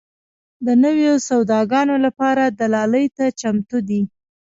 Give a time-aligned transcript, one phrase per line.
[0.65, 4.01] د نویو سوداګانو لپاره دلالۍ ته چمتو دي.